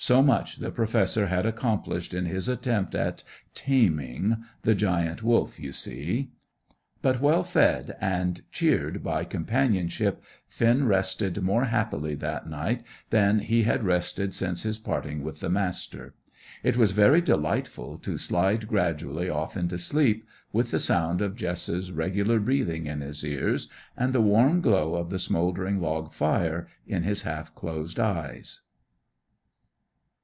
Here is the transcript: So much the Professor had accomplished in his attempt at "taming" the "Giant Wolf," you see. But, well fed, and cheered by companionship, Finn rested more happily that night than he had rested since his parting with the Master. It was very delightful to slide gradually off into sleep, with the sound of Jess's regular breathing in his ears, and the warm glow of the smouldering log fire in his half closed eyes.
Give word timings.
So 0.00 0.22
much 0.22 0.58
the 0.58 0.70
Professor 0.70 1.26
had 1.26 1.44
accomplished 1.44 2.14
in 2.14 2.24
his 2.26 2.46
attempt 2.48 2.94
at 2.94 3.24
"taming" 3.52 4.44
the 4.62 4.76
"Giant 4.76 5.24
Wolf," 5.24 5.58
you 5.58 5.72
see. 5.72 6.30
But, 7.02 7.20
well 7.20 7.42
fed, 7.42 7.96
and 8.00 8.42
cheered 8.52 9.02
by 9.02 9.24
companionship, 9.24 10.22
Finn 10.46 10.86
rested 10.86 11.42
more 11.42 11.64
happily 11.64 12.14
that 12.14 12.48
night 12.48 12.84
than 13.10 13.40
he 13.40 13.64
had 13.64 13.82
rested 13.82 14.32
since 14.34 14.62
his 14.62 14.78
parting 14.78 15.24
with 15.24 15.40
the 15.40 15.50
Master. 15.50 16.14
It 16.62 16.76
was 16.76 16.92
very 16.92 17.20
delightful 17.20 17.98
to 17.98 18.18
slide 18.18 18.68
gradually 18.68 19.28
off 19.28 19.56
into 19.56 19.78
sleep, 19.78 20.24
with 20.52 20.70
the 20.70 20.78
sound 20.78 21.20
of 21.20 21.34
Jess's 21.34 21.90
regular 21.90 22.38
breathing 22.38 22.86
in 22.86 23.00
his 23.00 23.24
ears, 23.24 23.68
and 23.96 24.12
the 24.12 24.20
warm 24.22 24.60
glow 24.60 24.94
of 24.94 25.10
the 25.10 25.18
smouldering 25.18 25.80
log 25.80 26.12
fire 26.12 26.68
in 26.86 27.02
his 27.02 27.22
half 27.22 27.52
closed 27.56 27.98
eyes. 27.98 28.60